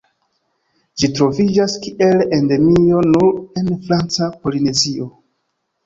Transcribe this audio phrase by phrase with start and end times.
[1.01, 5.13] Ĝi troviĝas kiel endemio nur en Franca Polinezio.